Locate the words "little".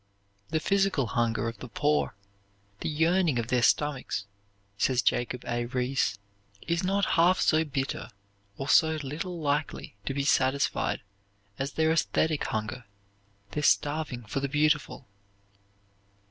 9.03-9.39